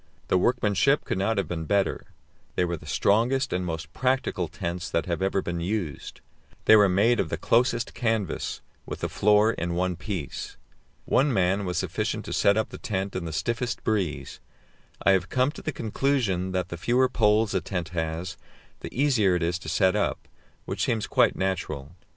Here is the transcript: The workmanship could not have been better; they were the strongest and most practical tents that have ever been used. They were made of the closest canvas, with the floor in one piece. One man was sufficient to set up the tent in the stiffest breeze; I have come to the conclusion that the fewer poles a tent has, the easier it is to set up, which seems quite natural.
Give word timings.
The 0.29 0.37
workmanship 0.39 1.05
could 1.05 1.19
not 1.19 1.37
have 1.37 1.47
been 1.47 1.65
better; 1.65 2.07
they 2.55 2.65
were 2.65 2.75
the 2.75 2.87
strongest 2.87 3.53
and 3.53 3.63
most 3.63 3.93
practical 3.93 4.47
tents 4.47 4.89
that 4.89 5.05
have 5.05 5.21
ever 5.21 5.43
been 5.43 5.59
used. 5.59 6.21
They 6.65 6.75
were 6.75 6.89
made 6.89 7.19
of 7.19 7.29
the 7.29 7.37
closest 7.37 7.93
canvas, 7.93 8.61
with 8.87 9.01
the 9.01 9.09
floor 9.09 9.51
in 9.51 9.75
one 9.75 9.95
piece. 9.95 10.57
One 11.05 11.31
man 11.31 11.65
was 11.65 11.77
sufficient 11.77 12.25
to 12.25 12.33
set 12.33 12.57
up 12.57 12.69
the 12.69 12.79
tent 12.79 13.15
in 13.15 13.25
the 13.25 13.31
stiffest 13.31 13.83
breeze; 13.83 14.39
I 15.03 15.11
have 15.11 15.29
come 15.29 15.51
to 15.51 15.61
the 15.61 15.71
conclusion 15.71 16.51
that 16.51 16.69
the 16.69 16.77
fewer 16.77 17.07
poles 17.07 17.53
a 17.53 17.61
tent 17.61 17.89
has, 17.89 18.37
the 18.79 18.91
easier 18.99 19.35
it 19.35 19.43
is 19.43 19.59
to 19.59 19.69
set 19.69 19.95
up, 19.95 20.27
which 20.65 20.83
seems 20.83 21.05
quite 21.05 21.35
natural. 21.35 21.91